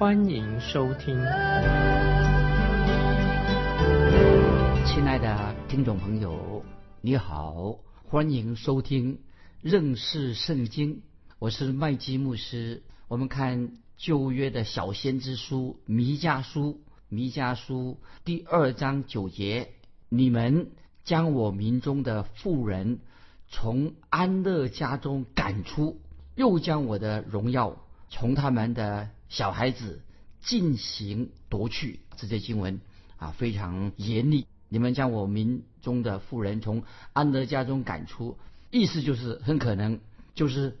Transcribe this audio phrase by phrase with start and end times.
[0.00, 1.14] 欢迎收听。
[4.86, 6.64] 亲爱的听众朋友，
[7.02, 7.76] 你好，
[8.08, 9.20] 欢迎收听
[9.60, 11.02] 认识圣经。
[11.38, 12.82] 我是麦基牧师。
[13.08, 16.80] 我们看旧约的小先知书弥迦书，
[17.10, 19.68] 弥迦书第二章九节：
[20.08, 20.70] 你们
[21.04, 23.00] 将我民中的妇人
[23.48, 26.00] 从安乐家中赶出，
[26.36, 27.76] 又将我的荣耀
[28.10, 30.02] 从他们的小孩子
[30.42, 32.00] 进行夺去。
[32.16, 32.82] 这些经文
[33.16, 34.46] 啊非常严厉。
[34.68, 36.82] 你们将我民中的妇人从
[37.14, 38.38] 安德家中赶出，
[38.70, 40.00] 意思就是很可能
[40.34, 40.76] 就是。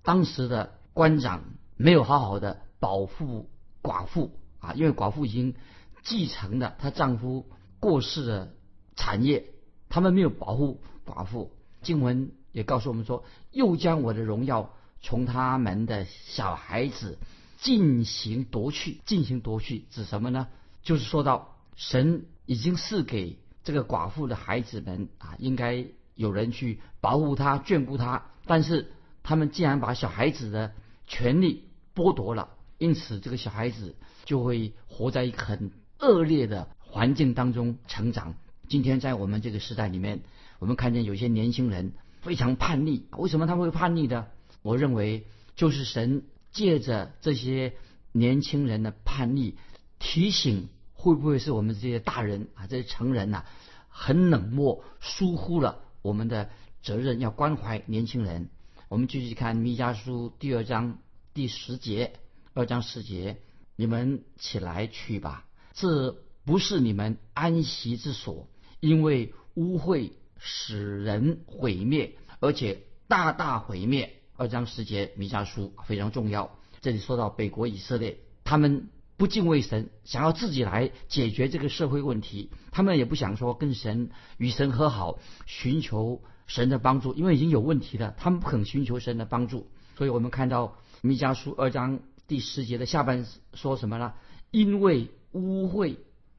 [0.00, 1.44] 当时的官长
[1.76, 3.50] 没有好好的保护
[3.82, 5.54] 寡妇啊，因为寡妇已经
[6.02, 7.44] 继承了她丈夫
[7.78, 8.54] 过世的
[8.96, 9.50] 产业，
[9.90, 11.52] 他们没有保护寡妇。
[11.82, 17.18] 经文也告诉我们说，又将我的荣耀从他们的小孩子
[17.58, 20.48] 进行夺去，进行夺去指什么呢？
[20.82, 28.92] 就是说到神已经赐给这个寡妇的孩子们啊，应该有人去保护他、眷顾他，但是。
[29.20, 30.72] 他们竟然把小孩子的
[31.06, 38.36] 权利剥夺了，因此这个小孩子就会活在一个很恶劣的环境当中成长。
[38.68, 40.22] 今天在我们这个时代里面，
[40.60, 43.06] 我们看见有些年轻人非常叛逆。
[43.18, 44.30] 为什么他们会叛逆的？
[44.62, 47.74] 我认为就是神借着这些
[48.12, 49.56] 年轻人的叛逆，
[49.98, 53.44] 提醒会不会是我们这些大人啊，这些成人呐，
[53.88, 56.50] 很冷漠，疏忽了我们的
[56.82, 58.50] 责任，要关怀年轻人。
[58.88, 60.98] 我们继续看《弥迦书》第二章
[61.34, 62.14] 第十节，
[62.54, 63.38] 二章十节，
[63.76, 68.48] 你们起来去吧，这不是你们安息之所，
[68.80, 74.17] 因为污秽使人毁灭，而且大大毁灭。
[74.38, 76.56] 二章十节，《弥迦书》非常重要。
[76.80, 86.22] 这里说到北国以色列，他们不敬畏神，想要自己来解决这个社会问题，他们也不想说跟神与神和好，寻求。
[86.46, 89.66] 神的帮助，因为已经有问题了，他们不肯寻求神的帮助，
[89.98, 94.14] 所以我们看到弥迦书二章第十节的下半说什么呢？
[94.50, 95.96] 因为污秽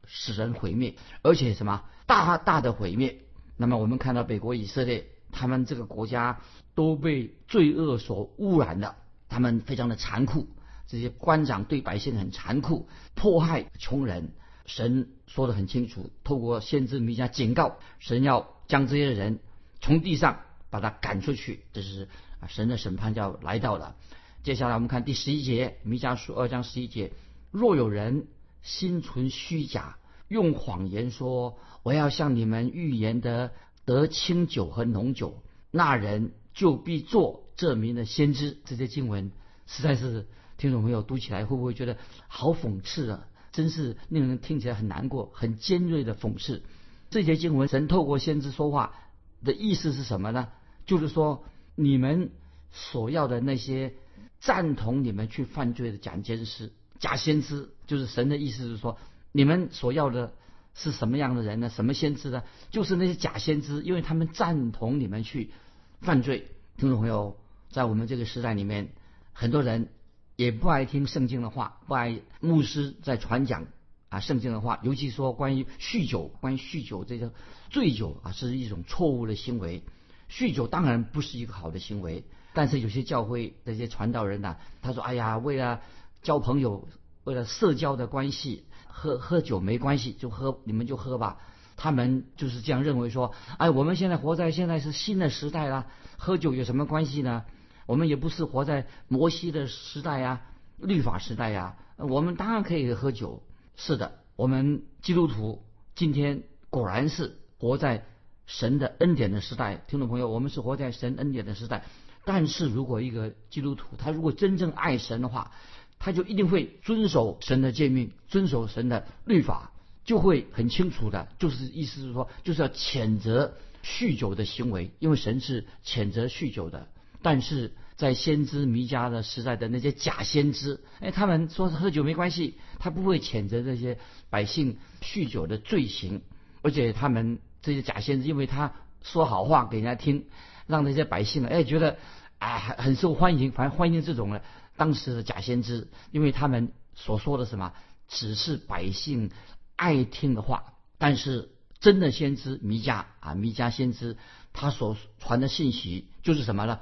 [0.08, 3.20] 使人毁灭，而且什么大大的毁灭。
[3.56, 6.42] 那么我们看到北国以色列，他们这个国家
[6.76, 8.96] 都被罪恶所污染了，
[9.28, 10.48] 他们非常的残酷，
[10.88, 14.32] 这些官长对百姓很残酷，迫害穷人。
[14.66, 19.40] 神说的很清楚，透过先知弥迦警告，神要将这些人。
[19.82, 22.08] 从地上把他赶出去，这是
[22.40, 23.96] 啊神的审判就要来到了。
[24.44, 27.14] 接下来我们看第十一节，弥迦书二章十一节：
[27.50, 28.28] 若有人
[28.62, 29.98] 心存虚假，
[30.28, 33.52] 用谎言说我要向你们预言的
[33.90, 35.42] 得清酒和浓酒，
[35.72, 38.58] 那人就必做这名的先知。
[38.66, 39.32] 这些经文
[39.66, 40.28] 实在是
[40.58, 43.28] 听众朋友读起来会不会觉得好讽刺啊？
[43.52, 46.62] 真是令人听起来很难过，很尖锐的讽刺。
[47.10, 48.94] 这些经文神透过先知说话。
[49.42, 50.50] 的意思是什么呢？
[50.86, 51.46] 就是说，
[51.76, 52.32] 你们
[52.72, 53.94] 所要的那些
[54.42, 58.98] 赞同你们去犯罪的假先师、假先知，就是神的意思是说，
[59.32, 60.34] 你们所要的
[60.82, 61.70] 是什么样的人呢？
[61.70, 62.44] 什么先知呢？
[62.72, 65.52] 就是那些假先知，因为他们赞同你们去
[66.00, 66.48] 犯罪。
[66.78, 67.36] 听众朋友，
[67.70, 68.94] 在我们这个时代里面，
[69.34, 69.90] 很多人
[70.38, 73.68] 也不爱听圣经的话，不爱牧师在传讲。
[74.08, 77.32] 啊，圣经的话，尤其说关于酗酒，关于酗酒这个
[77.70, 79.84] 醉酒啊，是一种错误的行为。
[80.32, 82.24] 酗酒当然不是一个好的行为，
[82.54, 85.82] 但是有些教会这些传道人呐，他说：“哎呀，为了
[86.24, 86.88] 交朋友，
[87.30, 91.38] 为了社交的关系，喝喝酒没关系，就喝，你们就喝吧。”
[91.78, 95.86] 他们就是这样认为说：“哎，我们现在活在现在是新的时代了，
[96.18, 97.46] 喝酒有什么关系呢？
[97.86, 100.42] 我们也不是活在摩西的时代呀，
[100.78, 103.44] 律法时代呀，我们当然可以喝酒。”
[103.78, 106.42] 是的，我们基督徒今天
[106.72, 108.06] 果然是活在
[108.48, 109.84] 神的恩典的时代。
[109.88, 111.86] 听众朋友，我们是活在神恩典的时代。
[112.26, 115.52] 但是如果一个基督徒他如果真正爱神的话，
[116.00, 119.72] 他就一定会遵守神的诫命，遵守神的律法，
[120.06, 123.54] 就会很清楚的，就是意思是说，就是要谴责
[123.84, 126.88] 酗酒的行为，因为神是谴责酗酒的。
[127.22, 133.98] 但是在先知弥迦的时代的那些假先知，哎，他们说喝酒没关系，他不会谴责这些
[134.30, 136.22] 百姓酗酒的罪行，
[136.62, 138.74] 而且他们这些假先知，因为他
[139.04, 140.28] 说好话给人家听，
[140.66, 141.98] 让那些百姓哎觉得
[142.38, 144.40] 哎很受欢迎，反正欢迎这种呢
[144.80, 147.74] 当时的假先知，因为他们所说的什么
[148.08, 149.30] 只是百姓
[149.76, 151.52] 爱听的话，但是。
[151.82, 154.18] 真的先知弥迦啊，弥迦先知
[154.52, 156.82] 他所传的信息就是什么呢？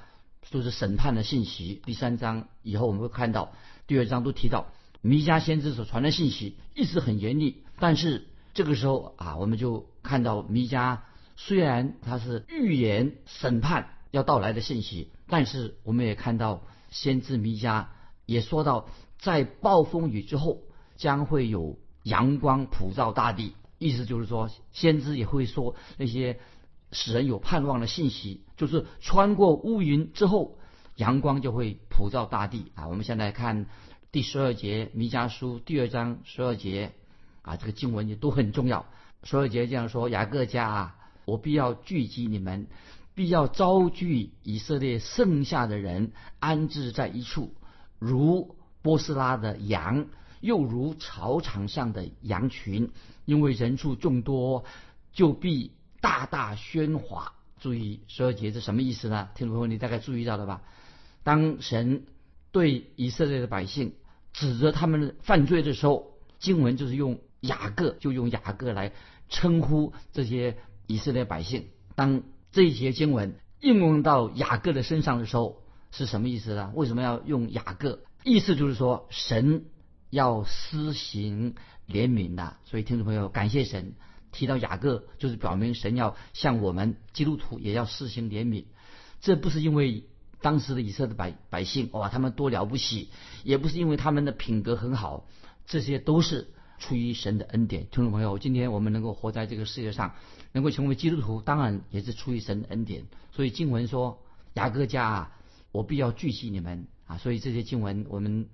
[0.50, 1.84] 就是审判的信息。
[1.86, 3.54] 第三章以后我们会看到，
[3.86, 7.64] 第二章都提到弥迦先知所传的信息一直很严厉。
[7.78, 11.02] 但是这个时候啊，我们就看到弥迦
[11.36, 16.64] 虽然他是预言审判要到来的信息，但是我们也看到
[17.00, 17.86] 先知弥迦
[18.26, 18.88] 也说到，
[19.20, 20.64] 在暴风雨之后
[20.96, 23.54] 将会有阳光普照大地。
[23.78, 26.40] 意思就是说，先知也会说那些
[26.92, 30.58] 使人有盼望的信息，就是穿过乌云之后，
[30.96, 32.88] 阳光就会普照大地啊。
[32.88, 33.68] 我们现在看
[34.12, 36.94] 第十二节弥迦书第二章十二节
[37.44, 38.88] 啊，这个经文也都很重要。
[39.22, 40.96] 十二节这样说：雅各家啊，
[41.26, 42.66] 我必要聚集你们，
[43.18, 47.56] 必要招聚以色列剩下的人，安置在一处，
[47.98, 50.06] 如波斯拉的羊。
[50.40, 52.92] 又如草场上的羊群，
[53.26, 54.66] 因为人数众多，
[55.12, 57.34] 就必大大喧哗。
[57.60, 59.30] 注意十二节是什么意思呢？
[59.34, 60.62] 听众朋友，你大概注意到了吧？
[61.24, 62.06] 当神
[62.52, 63.96] 对以色列的百姓
[64.32, 68.94] 指责他们犯罪的时候，经文就是用雅各，就用雅各来
[69.30, 70.56] 称呼这些
[70.86, 71.66] 以色列百姓。
[71.96, 72.22] 当
[72.52, 76.72] 这一节经文应用到雅各的身上的时候，是什么意思呢？
[76.76, 78.02] 为什么要用雅各？
[78.24, 79.66] 意思就是说神。
[80.10, 81.56] 要施行
[81.86, 83.94] 怜悯的，所以听众朋友，感谢神
[84.32, 88.68] 提到雅各，就是表明神要向我们基督徒也要施行怜悯。
[89.20, 90.06] 这不是因为
[90.42, 93.10] 当时的以色列百百姓哇，他们多了不起，
[93.44, 95.28] 也不是因为他们的品格很好，
[95.66, 97.88] 这些都是出于神的恩典。
[97.92, 100.14] 听众朋友，今天我们能够活在这个世界上，
[100.52, 103.06] 能够成为基督徒，当然也是出于神的恩典。
[103.32, 104.22] 所以经文说，
[104.54, 105.32] 雅各家啊，
[105.72, 108.48] 我必要聚集你们啊，所以这些经文我们。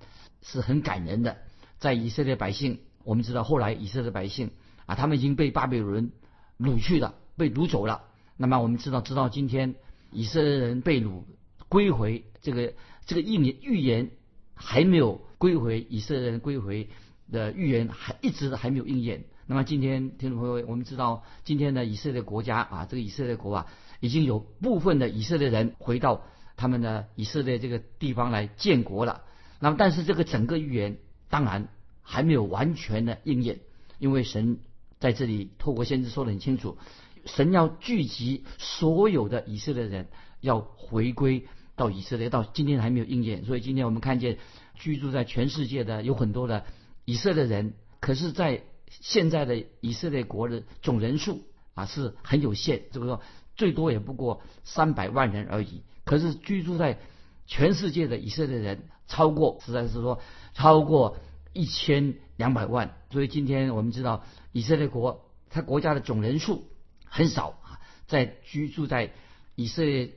[0.46, 1.38] 是很感人的，
[1.80, 4.52] 在以色列百姓，我们知道后来以色列百姓
[4.86, 6.12] 啊，他们已经被巴比伦
[6.60, 8.04] 掳去了，被掳走了。
[8.36, 9.76] 那么我们知道，直到今天，
[10.12, 11.24] 以色列人被掳
[11.70, 12.74] 归回，这个
[13.06, 14.12] 这个预言预言
[14.54, 16.90] 还没有归回，以色列人归回
[17.32, 19.26] 的预言还一直还没有应验。
[19.46, 23.68] 那么今天听众朋友，我们知道今天的以色列国家啊，这个以色列国啊，
[24.00, 26.24] 已经有部分的以色列人回到
[26.56, 29.24] 他们的以色列这个地方来建国了。
[29.60, 30.98] 那么，但是这个整个预言
[31.30, 31.68] 当然
[32.02, 33.60] 还没有完全的应验，
[34.00, 34.60] 因为神
[35.00, 36.78] 在这里透过先知说的很清楚，
[37.26, 40.08] 神要聚集所有的以色列人，
[40.40, 43.44] 要回归到以色列，到今天还没有应验。
[43.44, 44.38] 所以今天我们看见
[44.76, 46.66] 居住在全世界的有很多的
[47.06, 51.42] 以色列人，可是，在现在的以色列国的总人数
[51.74, 53.22] 啊是很有限，这个说
[53.56, 55.84] 最多也不过三百万人而已。
[56.04, 57.00] 可是居住在
[57.46, 58.90] 全世界的以色列人。
[59.06, 60.22] 超过实在是说
[60.54, 61.18] 超过
[61.52, 64.24] 一千两百万，所以今天我们知道
[64.54, 66.64] 以色列国它国家的总人数
[67.06, 69.12] 很少啊，在居住在
[69.56, 70.14] 以色列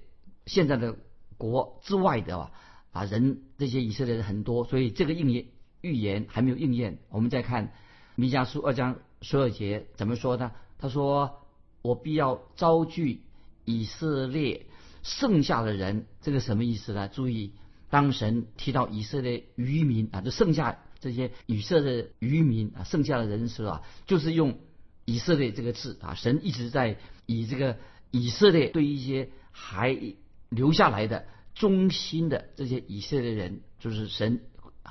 [0.46, 0.96] 现在的
[1.36, 2.52] 国之外的啊
[2.92, 5.46] 啊人这些以色列人很多，所以这个应验
[5.80, 6.98] 预言还没有应验。
[7.10, 7.72] 我们再看
[8.14, 10.52] 弥迦书二章十二节怎么说呢？
[10.78, 11.40] 他说
[11.82, 13.22] ：“我必要招聚
[13.64, 14.66] 以色列
[15.02, 17.08] 剩下的人。”这个什么意思呢？
[17.08, 17.52] 注意。
[17.88, 24.58] 当神提到以色列渔民啊，就剩下这些以色列渔民啊，剩下的人时候啊，就是用
[25.04, 26.14] 以色列这个字啊。
[26.14, 27.78] 神一直在以这个
[28.10, 29.96] 以色列对一些还
[30.48, 34.40] 留下来的忠心的这些以色列人，就是神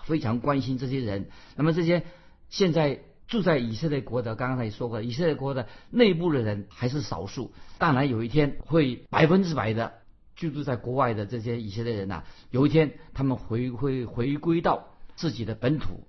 [0.05, 1.29] 非常关心这些人。
[1.55, 2.03] 那么这些
[2.49, 9.93] 现在住在以色列国的，刚刚也说过，以色列国的内部的人还是少数，当然有一天会百分之百的。
[10.37, 16.05] 居住在国外的这些以色列人呐，有一天他们回会回归到自己的本土，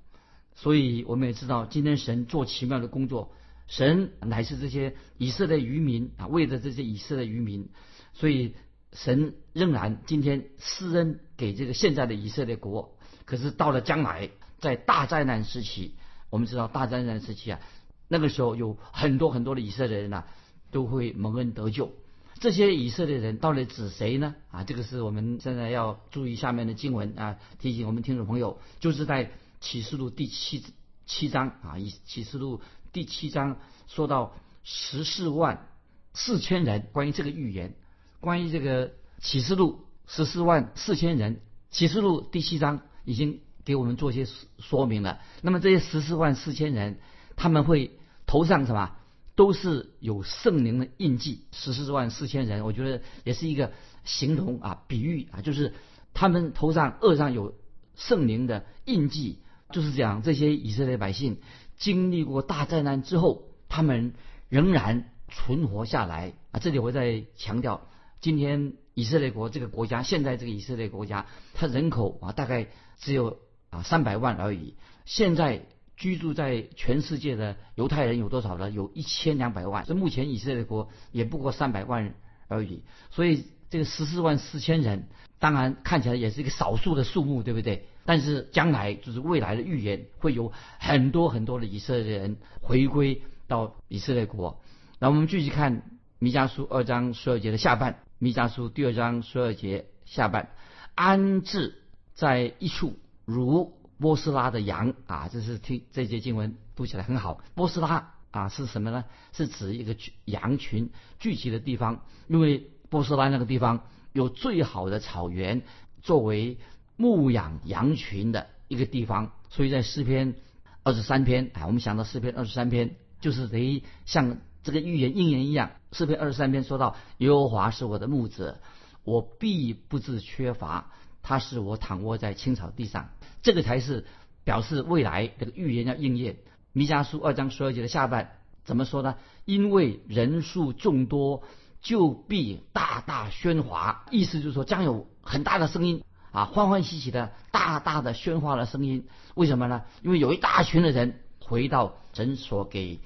[0.57, 3.33] 所以我们也知道，今天神做奇妙的工作，
[3.69, 7.69] 神乃是这些以色列渔民啊，为了这些以色列渔民，
[8.15, 8.57] 所以
[8.93, 12.96] 神仍然今天施恩给这个现在的以色列国。
[13.27, 15.93] 可是到了将来，在大灾难时期，
[16.31, 17.61] 我们知道大灾难时期啊，
[18.09, 20.25] 那个时候有很多很多的以色列人呐，
[20.71, 21.93] 都会蒙恩得救。
[22.39, 24.35] 这些以色列人到底指谁呢？
[24.51, 29.31] 啊，这个是我们现在要注意下面的经文啊，提醒我们听众朋友，就是在
[29.61, 30.65] 启示录第七
[31.05, 32.61] 七章啊，以启示录
[32.93, 35.67] 第七章说到十四万
[36.15, 37.75] 四千人，关于这个预言，
[38.21, 41.41] 关于这个启示录十四万四千人。
[41.71, 44.27] 启示录第七章已经给我们做些
[44.59, 45.21] 说明了。
[45.41, 46.99] 那么这些十四万四千人，
[47.37, 47.93] 他们会
[48.27, 48.93] 头上什么？
[49.35, 51.47] 都是有圣灵的印记。
[51.53, 53.73] 十四万四千人，我觉得也是一个
[54.05, 55.73] 形容啊，比喻啊，就是
[56.13, 57.55] 他们头上额上有
[57.95, 59.39] 圣灵的印记，
[59.71, 61.39] 就是讲这些以色列百姓
[61.77, 64.13] 经历过大灾难之后，他们
[64.49, 66.59] 仍然存活下来啊。
[66.59, 67.89] 这里我在强调，
[68.21, 68.75] 今天。
[68.99, 73.39] 以色列国这个国家，现在这个以色列国家，它人口啊大概只有
[73.71, 74.75] 啊三百万而已。
[75.05, 75.63] 现在
[75.97, 78.71] 居住在全世界的犹太人有多少呢？
[78.71, 79.85] 有一千两百万。
[79.87, 82.15] 这目前以色列国也不过三百万
[82.49, 82.83] 而已。
[83.11, 87.87] 所以这个十四万四千人，当然看起来也是一个少数的数目，对不对？
[88.05, 94.61] 但是将来就是未来的预言，会有很多很多的以色列人回归到以色列国。
[94.99, 95.83] 那我们继续看
[96.19, 98.01] 弥迦书二章十二节的下半。
[98.19, 100.51] 弥迦书第二章十二节下半，
[100.95, 101.83] 安置
[102.17, 107.41] 在一处如波斯拉的羊啊，这是听这节经文读起来很好。
[107.55, 109.05] 波斯拉啊是什么呢？
[109.33, 109.95] 是指一个
[110.25, 115.63] 羊群聚集的地方，因为波斯拉那个地方有最好的草原
[116.03, 116.59] 作为
[116.97, 120.35] 牧养羊群的一个地方，所以在诗篇
[120.83, 124.39] 二十三篇啊，我们想到诗篇二十三篇就是等于像。
[124.67, 128.59] 这个预言应验一样，诗篇二十三篇说到：“耶和华是我的牧者，
[129.05, 130.91] 我必不致缺乏。
[131.27, 133.11] 他是我躺卧在青草地上。”
[133.43, 134.07] 这个才是
[134.45, 136.37] 表示未来这个预言要应验。
[136.73, 139.17] 弥迦书二章十二节的下半怎么说呢？
[139.45, 141.43] 因为人数众多，
[141.83, 144.07] 就必大大喧哗。
[144.13, 149.09] 意思就是说，将有很大的声音啊，欢欢喜喜的大大的喧哗的声音。
[149.35, 149.83] 为什么呢？
[150.03, 153.01] 因为有一大群的人回到诊所给。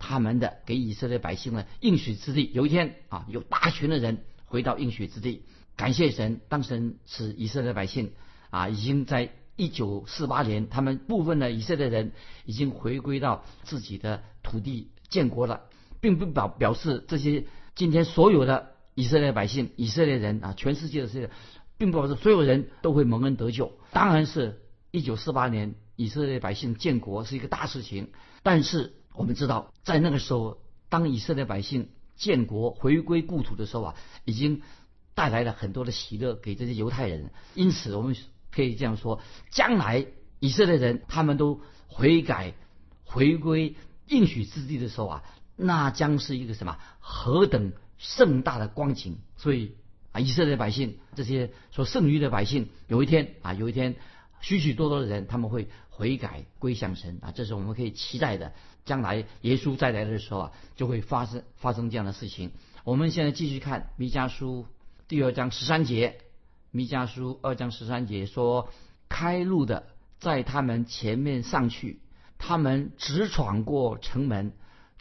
[0.00, 5.42] 他们的给以色列百姓的应许之地，有一天啊，有大群的人回到应许之地，
[5.78, 8.12] 感谢神，当神使以色列百姓
[8.50, 12.12] 啊，已经在一九四八年，他们部分的以色列人
[12.44, 15.62] 已经回归到自己的土地建国了，
[16.00, 21.30] 并不表表示这些今天所有的以色列百姓、以色列人啊，全世界的这些，
[21.78, 23.72] 并不表示所有人都会蒙恩得救。
[23.92, 28.10] 当然是一九四八年以色列百姓建国是一个大事情，
[28.42, 28.92] 但是。
[29.14, 30.58] 我们知道，在那个时候，
[30.88, 34.62] 当以色列百姓建国回归故土的时候啊，已经
[35.18, 37.30] 带来了很多的喜乐给这些犹太人。
[37.56, 38.14] 因此，我们
[38.52, 39.20] 可以这样说：
[39.50, 40.06] 将来
[40.38, 42.54] 以色列人他们都悔改
[43.04, 43.74] 回归
[44.06, 45.24] 应许之地的时候啊，
[45.56, 49.16] 那将是一个什么何等盛大的光景！
[49.36, 49.74] 所以
[50.12, 53.96] 啊，以色列百姓这些所剩余的百姓，有一天啊，有一天
[54.40, 58.52] 许许多多的人他们会悔改归向神啊，这是我们可以期待的。
[58.84, 62.52] 将来耶稣再来的时候啊，就会发生发生这样的事情。
[62.84, 64.64] 我们现在继续看弥迦书
[65.08, 66.18] 第二章十三节。
[66.70, 68.68] 弥迦书二章十三节说
[69.08, 69.86] ：“开路的
[70.18, 72.02] 在他们前面上去，
[72.36, 74.52] 他们直闯过城门，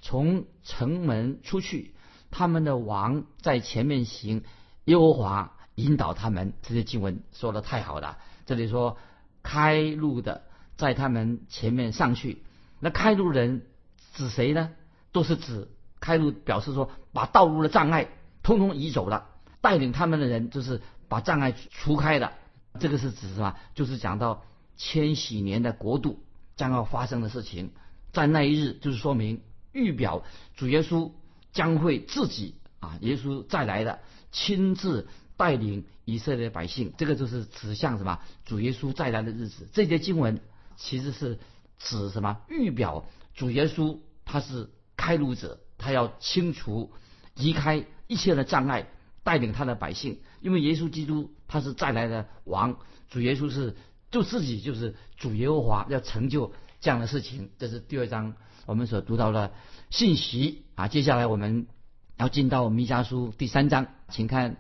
[0.02, 1.94] 从城门出去。
[2.32, 4.46] 他们的王在前面行，
[4.86, 8.18] 耶和华引导他们。”这些经文说的太好了。
[8.46, 8.96] 这里说
[9.44, 10.44] ：“开路的
[10.78, 12.46] 在他们前面上去。”
[12.80, 13.68] 那开路人。
[14.14, 14.72] 指谁呢？
[15.12, 15.68] 都是指
[16.00, 18.08] 开路，表示说把道路的障碍
[18.42, 19.28] 通通移走了，
[19.62, 22.34] 带领他们的人就是把障碍除开的。
[22.80, 23.56] 这个是指什么？
[23.74, 24.44] 就是讲到
[24.76, 26.24] 千禧年的国度
[26.56, 27.72] 将要发生的事情，
[28.12, 30.24] 在那一日，就是说明预表
[30.56, 31.12] 主耶稣
[31.52, 34.00] 将会自己啊，耶稣再来的，
[34.32, 36.94] 亲自带领以色列百姓。
[36.98, 38.20] 这个就是指向什么？
[38.46, 39.68] 主耶稣再来的日子。
[39.74, 40.40] 这节经文
[40.76, 41.40] 其实是
[41.80, 42.38] 指什么？
[42.50, 44.00] 预表主耶稣。
[44.30, 46.92] 他是开路者，他要清除、
[47.34, 48.90] 移开一切的障碍，
[49.28, 50.22] 带领他的百姓。
[50.40, 52.78] 因为耶稣基督他是再来的王，
[53.10, 53.76] 主耶稣是
[54.10, 57.50] 就自己就是主耶和华，要成就这样的事情。
[57.60, 59.52] 这是第二章我们所读到的
[59.90, 60.88] 信息啊。
[60.88, 61.68] 接下来我们
[62.16, 64.56] 要进到弥迦书第三章，请看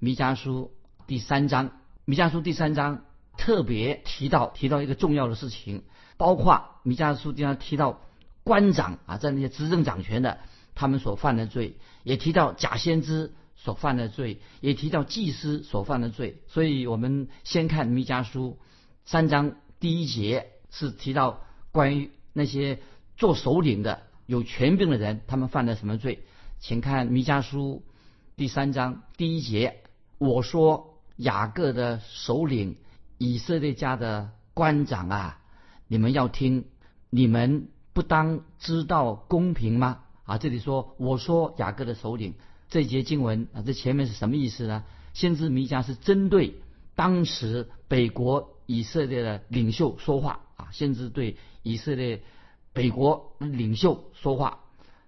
[0.00, 0.72] 弥迦书
[1.06, 1.70] 第三章。
[2.04, 3.04] 弥迦书第三章
[3.36, 5.84] 特别提到提到一个重要的事情，
[6.16, 8.00] 包括弥迦书经常提到。
[8.44, 10.38] 官长啊，在那些执政掌权的，
[10.74, 16.42] 他们所犯的罪，也提到假先知所犯的罪，也提到祭司所犯的罪。
[16.46, 18.58] 所以我们先看弥迦书
[19.04, 22.78] 三章第一节，是提到关于那些
[23.18, 26.24] 做首领的、有权柄的人，他们犯了什么罪？
[26.58, 27.82] 请看弥迦书
[28.36, 29.82] 第三章第一节，
[30.16, 32.78] 我说雅各的首领、
[33.18, 35.40] 以色列家的官长啊，
[35.86, 36.64] 你们要听，
[37.10, 37.68] 你们。
[37.94, 40.02] 不当知道公平吗？
[40.22, 42.34] 啊，这里说我说雅各的首领，
[42.68, 44.84] 这节经文啊，这前面是什么意思呢？
[45.14, 46.54] 先知弥迦是针对
[46.94, 52.22] 当时北国以色列的领袖说话啊，先知对以色列
[52.72, 54.60] 北国领袖说话。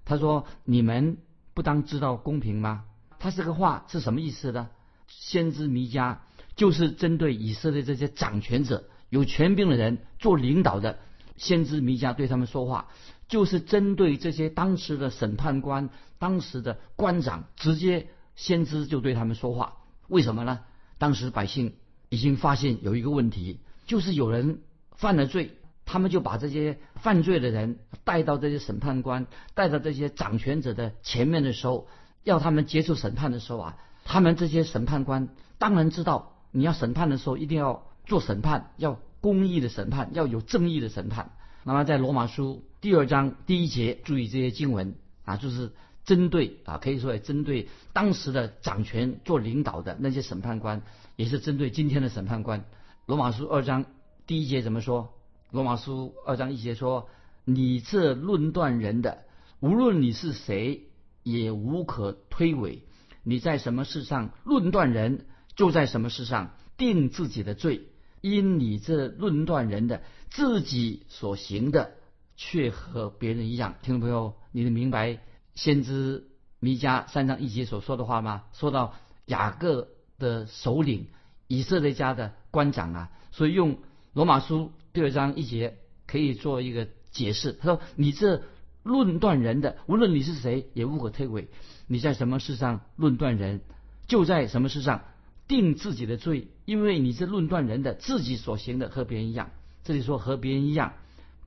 [0.04, 1.18] 他说：“你们
[1.54, 2.84] 不当知道公平吗？”
[3.20, 4.70] 他这个话是什么意思呢？
[5.06, 6.18] 先知弥迦
[6.56, 10.98] 就是针对以色列这些掌权者、有权柄的人做领导的。
[11.40, 12.88] 先知弥迦对他们说话，
[13.26, 19.78] 就是针对这些当时的审判官、当时的官长，直接先知就对他们说话。
[20.06, 20.60] 为什么呢？
[20.98, 21.76] 当时百姓
[22.10, 24.60] 已经发现有一个问题，就是有人
[24.96, 25.56] 犯了罪，
[25.86, 31.88] 他们就把这些犯罪的人带到这些审判官、带到这些掌权者的前面的时候，
[32.22, 38.98] 要他们接受审判的时候啊，他们这些审判官当然知道，你要审判的时候一定要做审判，要。
[39.20, 41.32] 公义的审判要有正义的审判。
[41.64, 45.72] 那么在罗马书第二章第一节，注意这些经文啊，就是
[46.04, 50.82] 针对啊，可以说也针对当时的掌权做领导的那些审判官，
[51.16, 52.64] 也是针对今天的审判官。
[53.06, 53.84] 罗马书二章
[54.26, 55.12] 第一节怎么说？
[55.50, 57.08] 罗马书二章一节说
[57.44, 59.24] ：“你这论断人的，
[59.60, 60.88] 无论你是谁，
[61.22, 62.78] 也无可推诿。
[63.22, 67.88] 你在什么事上论断人，就在什么事上定自己的罪。”
[68.20, 71.92] 因你这论断人的自己所行的，
[72.36, 73.74] 却和别人一样。
[73.82, 75.18] 听众朋友，你能明白
[75.54, 78.44] 先知弥迦三章一节所说的话吗？
[78.52, 78.94] 说到
[79.26, 81.06] 雅各的首领，
[81.46, 83.78] 以色列家的官长啊，所以用
[84.12, 87.52] 罗马书第二章一节可以做一个解释。
[87.52, 88.42] 他说：“你这
[88.82, 91.46] 论断人的，无论你是谁，也无可推诿。
[91.86, 93.60] 你在什么事上论断人，
[94.06, 95.02] 就在什么事上。”
[95.50, 99.50] 定自己的罪，因为你是论断人的，自己所行的和别人一样。
[99.82, 100.92] 这里说和别人一样，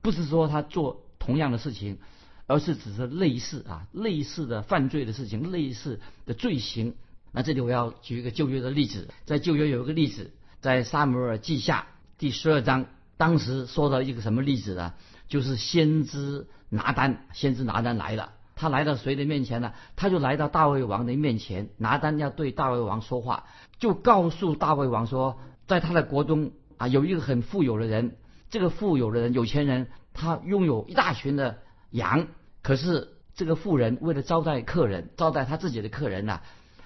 [0.02, 1.96] 不是说他做同样的事情，
[2.46, 6.94] 而是只是类似啊，类似的犯罪的事情，类似的罪行。
[7.32, 10.30] 那这里我要举一个旧约的例子，在旧约有一个例子，
[10.60, 11.86] 在撒母耳记下
[12.18, 12.84] 第十二章，
[13.16, 14.92] 当时说到一个什么例子呢？
[15.28, 18.34] 就是先知拿单，先知拿单来了。
[18.64, 19.74] 他来到谁的面前呢？
[19.94, 23.44] 他就来到大卫王的面前，拿单要对大卫王说话，
[23.78, 28.16] 就告诉大卫王说，在他的国中啊，有一个很富有的人，
[28.48, 31.58] 这个富有的人，有钱人，他拥有一大群的
[31.90, 32.26] 羊，
[32.62, 36.40] 可是这个富人为了招待客人，招待他自己的客人呐，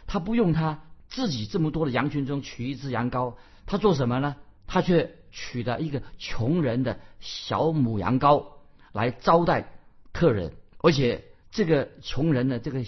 [0.09, 3.35] 他不用他自己这么多的羊群中取一只羊羔，
[3.67, 4.35] 他做什么呢？
[4.67, 8.47] 他却取了一个穷人的小母羊羔
[8.91, 9.71] 来招待
[10.12, 11.23] 客人，而且。
[11.51, 12.85] 这个穷人的这个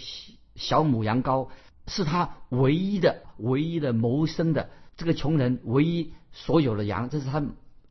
[0.55, 1.49] 小母羊羔
[1.87, 4.71] 是他唯一的、唯一的谋生的。
[4.97, 7.43] 这个穷人唯一所有的羊，这是他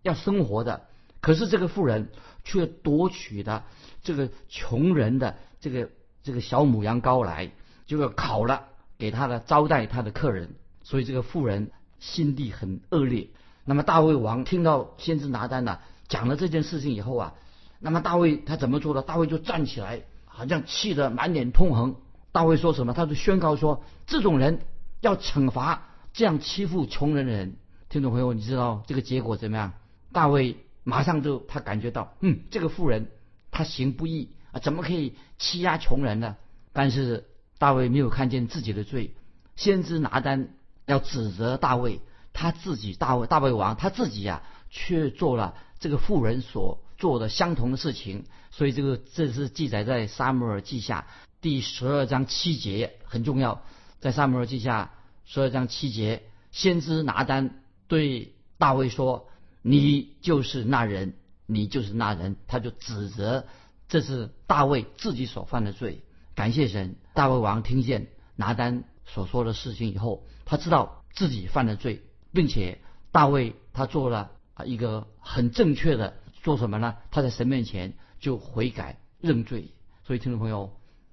[0.04, 0.86] 要生活的。
[1.22, 2.10] 可是这个富人
[2.44, 3.66] 却夺取了
[4.04, 5.90] 这个穷人的这个
[6.24, 7.52] 这个小母羊羔来，
[7.86, 10.56] 就要烤了给他的招待他的客人。
[10.84, 13.30] 所以这个富人心地很恶劣。
[13.66, 17.34] 那么大卫王听到先知拿单呢讲了这件事情以后啊，
[17.80, 19.02] 那么大卫他怎么做的？
[19.02, 20.04] 大卫就站起来。
[20.30, 21.98] 好像气得满脸通红。
[22.32, 22.94] 大卫说什么？
[22.94, 24.62] 他就宣告说：“这种人
[25.02, 27.58] 要惩罚这样欺负穷人的人。”
[27.90, 29.74] 听众朋友，你知道这个结果怎么样？
[30.14, 33.10] 大卫马上就他感觉到，嗯，这个富人
[33.52, 36.38] 他行不义啊，怎么可以欺压穷人呢？
[36.72, 37.26] 但是
[37.58, 39.16] 大卫没有看见自己的罪。
[39.56, 40.50] 先知拿单
[40.86, 42.00] 要指责大卫，
[42.32, 46.80] 他自己大卫大卫王他自己呀，却做了这个富人所。
[47.00, 51.08] 做的相同的事情，所以这个这是记载在撒母耳记下
[51.42, 53.64] 第十二章七节很重要。
[54.00, 54.94] 在撒母耳记下
[55.26, 59.30] 十二章七节，先知拿单对大卫说
[59.62, 61.14] ：“你就是那人，
[61.46, 63.46] 你就是那人。”他就指责
[63.88, 66.02] 这是大卫自己所犯的罪。
[66.36, 72.80] 感谢神，大卫王听见拿单所说的事情以后，他知道自己犯了罪，并且
[73.12, 76.16] 大卫他做了啊一个很正确的。
[76.42, 76.96] 做什么呢？
[77.12, 79.70] 他在神面前就悔改认罪。
[80.06, 80.72] 所以，听众朋友，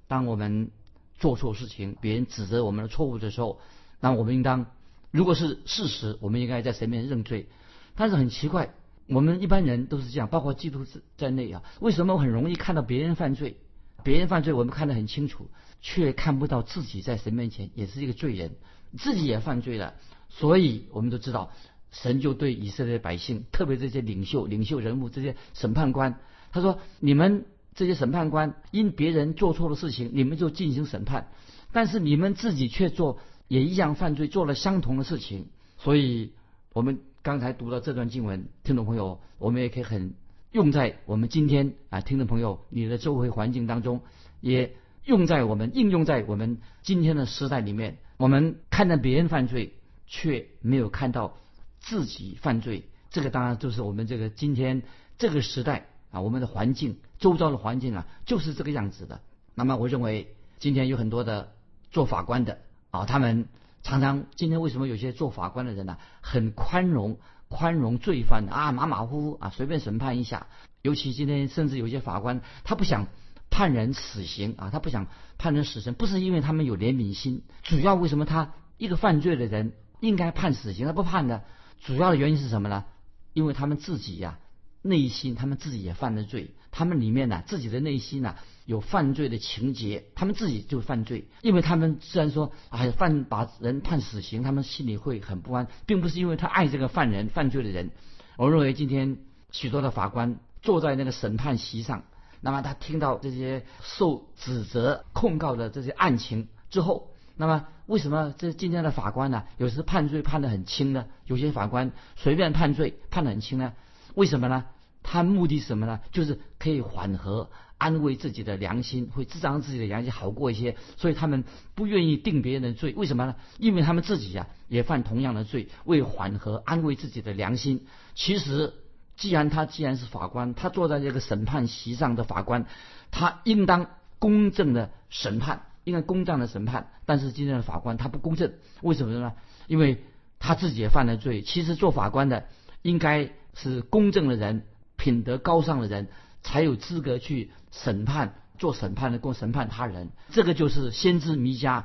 [0.08, 0.70] 当我们
[1.18, 3.60] 做错事情，别人指责我们的错误的时候，
[4.00, 4.66] 那我们应当，
[5.10, 7.48] 如果是事实，我们应该在神面前认罪。
[7.94, 8.74] 但是很奇怪，
[9.08, 11.62] 我们一般人都是这样，包括基督在在内啊。
[11.80, 13.56] 为什么很容易看到别人犯罪？
[14.02, 15.48] 别人犯罪我们看得很清楚，
[15.80, 18.56] 却看不到自己在神面前也是一个罪人，
[18.98, 19.94] 自己也犯罪了。
[20.28, 21.50] 所以我们都知道。
[21.92, 26.20] 神就对以色列百姓，特别这些领袖、领袖人物、这些审判官，
[26.52, 31.24] 他说：“你们这些审判官，因别人做错的事情，你们就进行审判；
[31.72, 35.46] 但是你们自己却做也一样犯罪，做了相同的事情。
[35.78, 36.32] 所以，
[36.72, 40.14] 我们刚才读到这段经文，听众朋友，我们也可以很
[40.52, 44.00] 用在我们今天啊，听众朋友，你的周围环境当中，
[44.40, 47.98] 也用在我们应用在我们今天的时代里面。
[48.16, 49.72] 我们看到别人犯罪。”
[50.08, 51.36] 却没有看到
[51.80, 52.84] 自己犯罪。
[53.10, 54.84] 这个当然就是我们这个今天
[55.18, 59.20] 这个时代啊，我们的环境、周遭的环境啊，就是这个样子的。
[59.54, 61.52] 那么，我认为今天有很多的
[61.90, 62.58] 做法官的
[62.90, 63.48] 啊，他们
[63.82, 70.46] 常常今天为什么有些做法官的人呢，很宽容，宽容罪犯啊，马马虎虎啊，随便审判一下。
[70.82, 73.08] 尤其今天，甚至有些法官他不想
[73.50, 75.06] 判人死刑啊，他不想
[75.38, 81.42] 判人死刑，不是因为他们有怜悯心，主要为什么他一个犯罪的人应该判死刑，他不判的，
[81.80, 82.84] 主要的原因是什么呢？
[83.32, 84.38] 因为他们自己呀，
[84.86, 91.26] 内心他们自己也犯了罪，他们里面呢，自己的内心呢有犯罪的情节，他们自己就犯罪。
[91.42, 97.90] 因为他们虽然说哎犯把人判死刑，他们心里会很不安，并不是因为他爱这个犯人犯罪的人。
[98.36, 99.18] 我认为今天
[99.50, 102.04] 许多的法官坐在那个审判席上，
[102.40, 107.10] 那么他听到这些受指责控告的这些案情之后。
[107.38, 109.44] 那么，为什么这今天的法官呢？
[109.58, 111.04] 有时判罪判得很轻呢？
[111.26, 113.74] 有些法官随便判罪判得很轻呢？
[114.14, 114.64] 为什么呢？
[115.08, 116.00] 他目的什么呢？
[116.10, 120.76] 就是可以缓和、安慰自己的良心，会滋长自己的良心好过一些。
[120.96, 121.44] 所以他们
[121.76, 123.36] 不愿意定别人的罪，为什么呢？
[123.58, 127.86] 因为他们自己呀也犯同样的罪，为缓和、安慰自己的良心。
[128.16, 128.74] 其实，
[129.16, 132.66] 既然他既然是法官，他坐在这个审判席上的法官，
[133.12, 133.86] 他应当
[134.18, 135.62] 公正的审判。
[135.84, 139.34] 应该公正的审判，但是今天的法官他不公正，为什么呢？
[139.68, 140.02] 因为
[140.40, 141.42] 他自己也犯了罪。
[141.42, 142.48] 其实做法官的
[142.82, 144.64] 应该是公正的人，
[145.06, 146.08] 品德高尚的人，
[146.42, 150.10] 才有资格去审判、做审判的，供审判他人。
[150.30, 151.84] 这个就是先知弥迦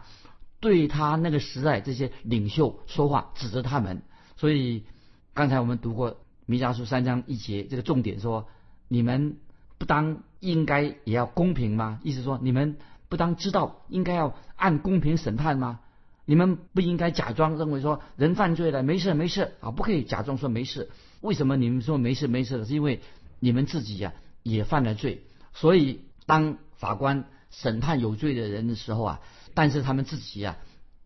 [0.59, 4.01] 对他那个时代这些领袖说话，指责他们。
[4.37, 4.85] 所以
[5.35, 8.47] 刚才我们读过弥迦书三章一节，这个重点说：
[8.87, 9.37] 你们
[9.77, 11.99] 不当应该也要公平吗？
[12.01, 12.77] 意思说你们。
[13.11, 15.81] 不当知道应该要按公平审判吗？
[16.23, 20.89] 你们不应该假装认为说人犯罪了没事没事啊，不可以假装说没事。
[21.21, 22.65] 为什么你们说没事没事的？
[22.65, 22.99] 是因为
[23.39, 25.23] 你们自己呀也犯了罪。
[25.53, 29.21] 所以当法官审判有罪的人的时候啊，
[29.53, 30.57] 但是他们自己呀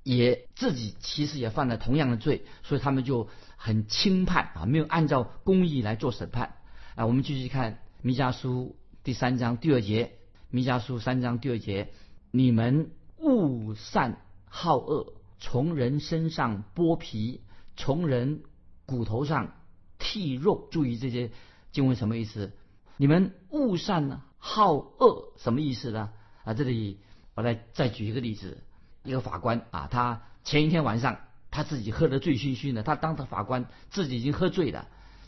[0.04, 6.56] 也自己其实也犯了同样的罪，所以他们就很轻判啊，没有按照公义来做审判
[6.96, 7.06] 啊。
[7.06, 10.14] 我们继续看弥迦书第三章第二节。
[10.50, 11.92] 弥迦书三章第二节：
[12.32, 17.42] 你们勿善好恶，从人身上剥皮，
[17.76, 18.44] 从人
[18.86, 19.56] 骨头上
[20.00, 20.68] 剔肉。
[20.72, 21.32] 注意这些
[21.72, 22.52] 经文什么意思？
[22.98, 26.12] 你们勿善好恶什么意思呢？
[26.44, 27.00] 啊，这里
[27.34, 28.58] 我来再举一个例子：
[29.04, 31.18] 一个法官啊，他前一天晚上
[31.52, 34.88] 他自己喝得醉醺醺的，他当着法官自己已经喝醉了。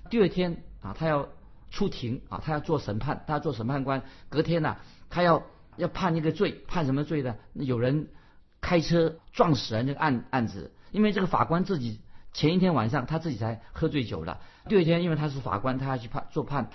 [0.09, 1.27] 第二天啊，他要
[1.69, 4.03] 出庭啊，他要做审判，他要做审判官。
[4.29, 4.77] 隔天呢？
[5.09, 5.43] 他要
[5.75, 7.35] 要判一个罪，判什么罪呢？
[7.53, 8.07] 有人
[8.61, 11.99] 开车撞死人这个案案子，因为这个法官自己
[12.37, 16.69] 前一天晚上他自己才喝醉酒了，第二天因为他是法官，他要去判做判，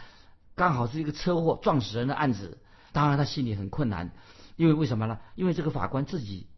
[0.56, 2.58] 刚好是一个车祸撞死人的案子，
[2.90, 4.10] 当然他心里很困难，
[4.56, 5.20] 因为为什么呢？
[5.36, 6.48] 因为这个法官自己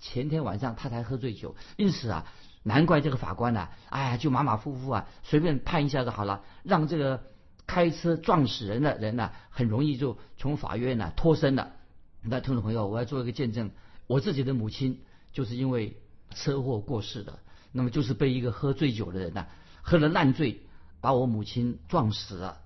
[0.00, 2.24] 前天晚上他才喝醉酒，因此啊，
[2.62, 7.22] 难怪这个法官呢，哎呀就马马虎虎啊，随便判一下就好了，让这个。
[7.68, 11.72] 开车撞死人的人呢，很容易就从法院呢脱身了。
[12.22, 13.72] 那听众朋友，我要做一个见证，
[14.06, 16.00] 我自己的母亲就是因为
[16.32, 17.40] 车祸过世的，
[17.76, 19.46] 那么就是被一个喝醉酒的人呢，
[19.82, 20.62] 喝了烂醉，
[21.02, 22.58] 把我母亲撞死了。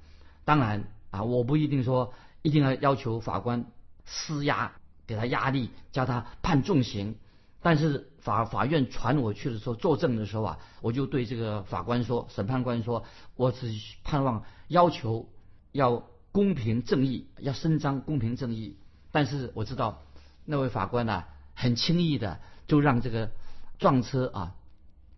[0.45, 3.67] 当然啊，我不一定说一定要要求法官
[4.05, 4.71] 施压，
[5.09, 7.17] 给他压力，叫他判重刑。
[7.61, 15.29] 但是法法院传我去的时候作证的时候啊，我就对这个法官说，审判官说，我只盼望要求
[15.73, 18.77] 要公平正义，要伸张公平正义。
[19.11, 20.01] 但是我知道
[20.45, 23.31] 那位法官呢，很轻易的就让这个
[23.79, 24.55] 撞车啊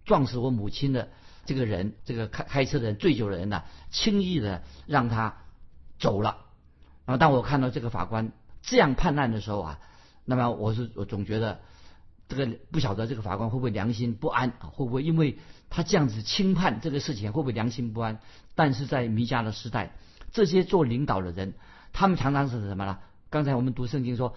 [0.05, 1.11] 撞死我母亲的
[1.45, 5.37] 这个人，这个开开车的人醉酒的人呢，轻易的让他
[5.99, 6.39] 走了。
[7.07, 9.79] 那么当我看到这个法官这样判案的时候啊，
[10.25, 11.61] 那么我是我总觉得。
[12.29, 14.73] 这个不晓得这个法官会不会良心不安啊？
[14.73, 15.39] 会不会因为
[15.69, 18.21] 他这样子轻判这个事情，会不会良心不安？
[18.55, 19.95] 但是在弥迦的时代，
[20.31, 21.53] 这些做领导的人，
[21.93, 23.01] 他们常常是什么呢？
[23.29, 24.35] 刚才我们读圣经说，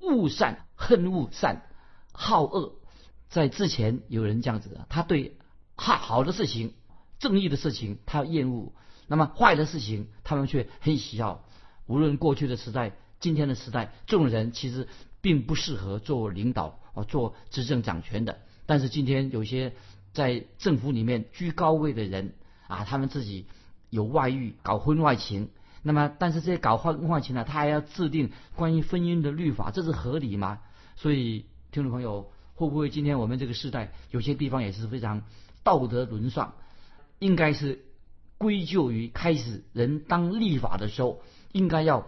[0.00, 1.66] 恶善恨恶善，
[2.12, 2.76] 好恶。
[3.34, 5.36] 在之前有人这样子的，他对
[5.74, 6.72] 好好的事情、
[7.18, 8.72] 正义的事情他厌恶，
[9.08, 11.44] 那么坏的事情他们却很喜好。
[11.86, 14.86] 无论过去的时代、今天的时代，这种人其实
[15.20, 16.78] 并不适合做领导。
[16.94, 19.72] 哦，做执政掌权的，但是今天有些
[20.12, 22.34] 在政府里面居高位的人
[22.68, 23.48] 啊，他们自己
[23.90, 25.50] 有外遇，搞婚外情。
[25.82, 30.60] 那么，但是这些搞婚外情呢，他还要制定关于婚姻的律法，这是合理吗？
[30.94, 35.22] 所以，听众朋友，会不会今天我们这个时代有些地方也是非常
[35.62, 36.54] 道德沦丧？
[37.18, 37.84] 应该是
[38.38, 42.06] 归咎于开始人当立法的时候，应该要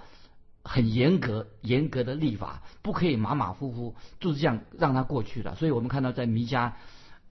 [0.62, 5.54] 很严格、严格的立法，不可以马马虎虎，就是这样让它过去了。
[5.54, 6.72] 所以我们看到在弥迦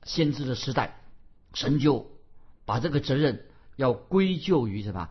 [0.04, 1.00] 先知的时代，
[1.54, 2.10] 神就
[2.66, 5.10] 把这个责任要归咎于什么？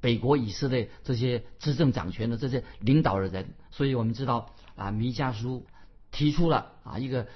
[0.00, 3.54] 北国以色列这些执政掌权的这些领导的人。
[3.70, 5.66] 所以我们知道啊，弥迦书
[6.10, 7.26] 提出了啊一个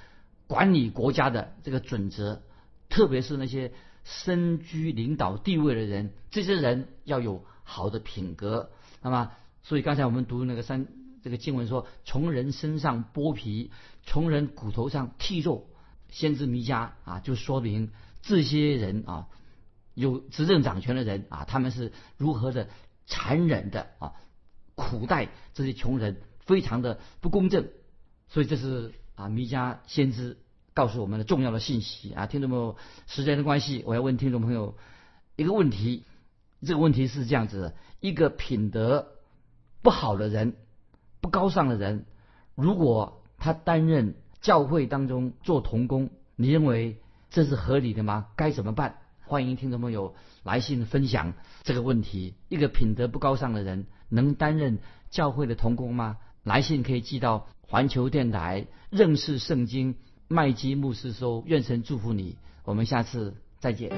[0.47, 2.41] 管理国家的这个准则，
[2.89, 3.71] 特别是那些。
[4.07, 8.69] 身居领导地位的人，这些人要有好的品格。
[9.01, 9.31] 那么，
[9.63, 10.85] 所以刚才我们读那个三
[11.23, 13.71] 这个经文说，从人身上剥皮，
[14.03, 15.67] 从人骨头上剔肉。
[16.11, 17.89] 先知弥迦啊，就说明
[18.21, 19.27] 这些人啊，
[19.95, 22.69] 有执政掌权的人啊，他们是如何的
[23.07, 24.13] 残忍的啊，
[24.75, 27.69] 苦待这些穷人，非常的不公正。
[28.27, 30.37] 所以这是啊，弥迦先知。
[30.73, 32.75] 告诉我们的重要的信息啊，听众朋友，
[33.07, 34.75] 时间的关系，我要问听众朋友
[35.37, 36.03] 一个问题。
[36.61, 39.07] 这个问题是这样子：的：一个品德
[39.81, 40.57] 不好的人、
[41.21, 42.05] 不高尚的人，
[42.55, 48.27] 如果他担任教会当中做童工，你认为这是合理的吗？
[48.35, 48.97] 该怎么办？
[49.21, 52.33] 欢迎听众朋友来信分享这个问题。
[52.49, 56.17] 一个品德不高尚的人能担任教会的童工吗？
[56.43, 59.95] 来信可以寄到环球电台认识圣经。
[60.27, 63.91] 麦基牧师说：“愿神祝福你，我们下次再见。”